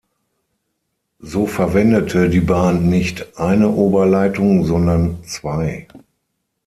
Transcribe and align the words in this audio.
So 1.21 1.45
verwendete 1.45 2.27
die 2.27 2.39
Bahn 2.39 2.89
nicht 2.89 3.37
eine 3.37 3.69
Oberleitung, 3.69 4.65
sondern 4.65 5.23
zwei. 5.25 5.85